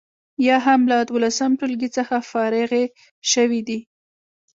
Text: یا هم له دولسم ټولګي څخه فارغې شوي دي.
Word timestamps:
یا 0.47 0.57
هم 0.65 0.81
له 0.91 0.97
دولسم 1.09 1.51
ټولګي 1.59 1.89
څخه 1.97 2.15
فارغې 2.31 2.85
شوي 3.31 3.61
دي. 3.67 3.79